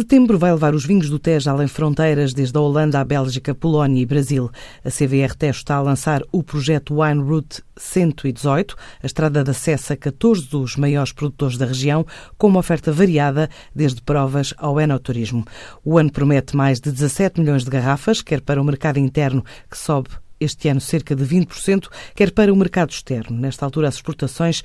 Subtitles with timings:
[0.00, 4.00] Setembro vai levar os vinhos do Tejo além fronteiras, desde a Holanda à Bélgica, Polónia
[4.00, 4.50] e Brasil.
[4.82, 9.92] A CVR Tejo está a lançar o projeto Wine Route 118, a estrada de acesso
[9.92, 12.06] a 14 dos maiores produtores da região,
[12.38, 15.44] com uma oferta variada, desde provas ao enoturismo.
[15.84, 19.76] O ano promete mais de 17 milhões de garrafas, quer para o mercado interno, que
[19.76, 20.08] sobe
[20.40, 23.36] este ano cerca de 20%, quer para o mercado externo.
[23.36, 24.62] Nesta altura, as exportações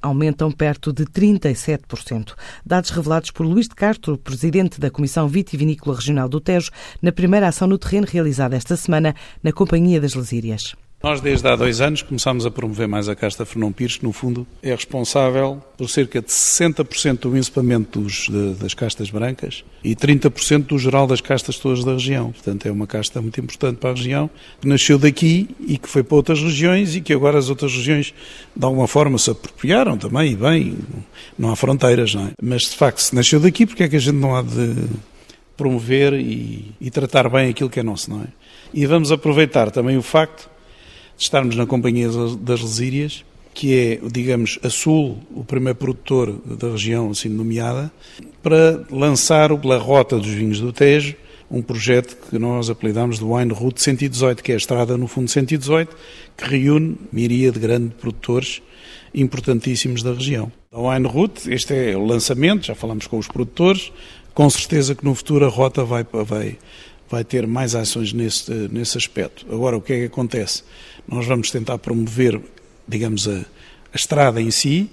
[0.00, 2.34] aumentam perto de 37%.
[2.64, 6.70] Dados revelados por Luís de Castro, presidente da Comissão Vitivinícola Regional do Tejo,
[7.02, 10.74] na primeira ação no terreno realizada esta semana na Companhia das Lesírias.
[11.02, 14.12] Nós, desde há dois anos, começámos a promover mais a casta Fernão Pires, que, no
[14.12, 19.94] fundo, é responsável por cerca de 60% do encepamento dos, de, das castas brancas e
[19.94, 22.32] 30% do geral das castas todas da região.
[22.32, 26.02] Portanto, é uma casta muito importante para a região, que nasceu daqui e que foi
[26.02, 28.14] para outras regiões e que agora as outras regiões,
[28.56, 30.78] de alguma forma, se apropriaram também, e bem,
[31.38, 32.30] não há fronteiras, não é?
[32.42, 34.74] Mas, de facto, se nasceu daqui, porque é que a gente não há de
[35.58, 38.26] promover e, e tratar bem aquilo que é nosso, não é?
[38.72, 40.55] E vamos aproveitar também o facto
[41.18, 42.08] estarmos na Companhia
[42.40, 47.90] das Lesírias, que é, digamos, a Sul, o primeiro produtor da região, assim nomeada,
[48.42, 51.16] para lançar pela rota dos vinhos do Tejo
[51.50, 55.30] um projeto que nós apelidamos de Wine Route 118, que é a estrada, no fundo,
[55.30, 55.96] 118,
[56.36, 58.62] que reúne miria de grandes produtores
[59.14, 60.50] importantíssimos da região.
[60.72, 63.92] A Wine Route, este é o lançamento, já falamos com os produtores,
[64.34, 66.58] com certeza que no futuro a rota vai, vai,
[67.08, 69.46] vai ter mais ações nesse, nesse aspecto.
[69.52, 70.62] Agora, o que é que acontece?
[71.06, 72.40] Nós vamos tentar promover,
[72.86, 73.38] digamos, a,
[73.92, 74.90] a estrada em si.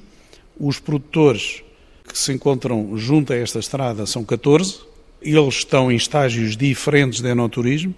[0.60, 1.64] Os produtores
[2.08, 4.80] que se encontram junto a esta estrada são 14.
[5.22, 7.94] Eles estão em estágios diferentes de enoturismo.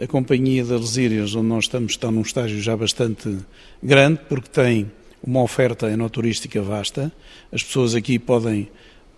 [0.00, 3.38] A Companhia das Lesírias, onde nós estamos, está num estágio já bastante
[3.82, 4.90] grande, porque tem
[5.22, 7.12] uma oferta enoturística vasta.
[7.52, 8.68] As pessoas aqui podem,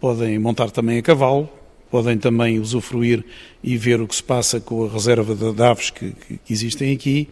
[0.00, 1.48] podem montar também a cavalo,
[1.97, 3.25] podem também usufruir
[3.64, 7.27] e ver o que se passa com a reserva de aves que, que, existem aqui,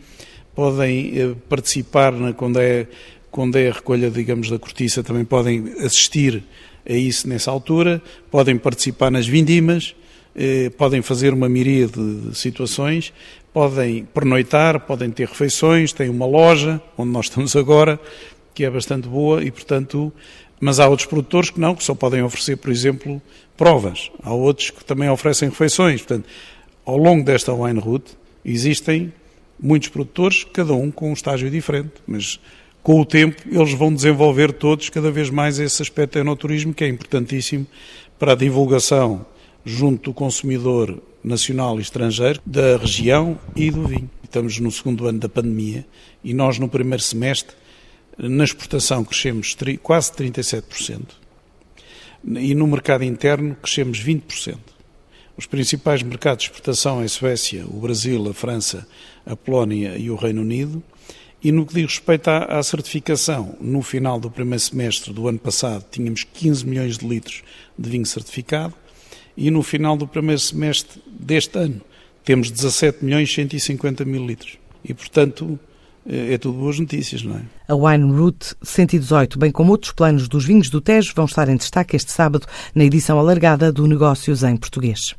[0.54, 2.86] podem eh, participar na, quando, é,
[3.30, 6.42] quando é a recolha, digamos, da cortiça, também podem assistir
[6.88, 8.00] a isso nessa altura,
[8.30, 9.94] podem participar nas vindimas,
[10.34, 13.12] eh, podem fazer uma miríade de situações,
[13.52, 18.00] podem pernoitar, podem ter refeições, têm uma loja, onde nós estamos agora,
[18.54, 20.12] que é bastante boa e, portanto,
[20.60, 23.20] mas há outros produtores que não, que só podem oferecer, por exemplo,
[23.56, 24.10] provas.
[24.22, 26.00] Há outros que também oferecem refeições.
[26.00, 26.26] Portanto,
[26.84, 28.12] ao longo desta wine route
[28.44, 29.12] existem
[29.60, 32.38] muitos produtores, cada um com um estágio diferente, mas
[32.82, 36.88] com o tempo eles vão desenvolver todos cada vez mais esse aspecto enoturismo que é
[36.88, 37.66] importantíssimo
[38.18, 39.24] para a divulgação
[39.64, 44.10] junto do consumidor nacional e estrangeiro da região e do vinho.
[44.22, 45.86] Estamos no segundo ano da pandemia
[46.22, 47.56] e nós no primeiro semestre
[48.18, 51.02] na exportação crescemos quase 37%
[52.26, 54.58] e no mercado interno crescemos 20%.
[55.36, 58.86] Os principais mercados de exportação é a Suécia, o Brasil, a França,
[59.26, 60.82] a Polónia e o Reino Unido.
[61.42, 65.38] E no que diz respeito à, à, certificação, no final do primeiro semestre do ano
[65.38, 67.42] passado tínhamos 15 milhões de litros
[67.76, 68.72] de vinho certificado
[69.36, 71.82] e no final do primeiro semestre deste ano
[72.24, 74.56] temos 17 milhões 150 mil litros.
[74.82, 75.58] E, portanto,
[76.06, 77.42] é tudo boas notícias, não é?
[77.66, 81.56] A Wine Route 118, bem como outros planos dos vinhos do Tejo, vão estar em
[81.56, 85.14] destaque este sábado na edição alargada do Negócios em Português.